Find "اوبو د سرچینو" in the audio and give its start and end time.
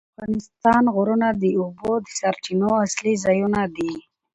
1.59-2.69